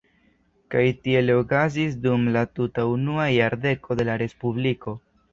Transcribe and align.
Kaj 0.75 0.83
tiele 1.07 1.33
okazis 1.41 1.97
dum 2.05 2.23
la 2.35 2.41
tuta 2.59 2.85
unua 2.93 3.27
jardeko 3.33 3.99
de 3.99 4.07
la 4.09 4.15
Respubliko. 4.23 4.95